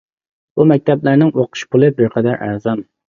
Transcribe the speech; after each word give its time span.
بۇ 0.59 0.65
مەكتەپلەرنىڭ 0.71 1.29
ئوقۇش 1.43 1.63
پۇلى 1.75 1.91
بىر 2.01 2.11
قەدەر 2.17 2.43
ئەرزان. 2.47 2.83